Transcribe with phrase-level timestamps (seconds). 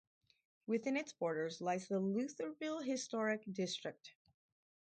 [0.65, 4.13] Within its borders lies the Lutherville Historic District.